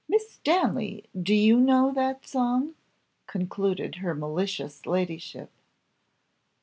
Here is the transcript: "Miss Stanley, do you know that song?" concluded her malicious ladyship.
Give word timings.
"Miss 0.09 0.31
Stanley, 0.31 1.05
do 1.15 1.31
you 1.31 1.59
know 1.59 1.91
that 1.91 2.25
song?" 2.25 2.73
concluded 3.27 3.97
her 3.97 4.15
malicious 4.15 4.87
ladyship. 4.87 5.51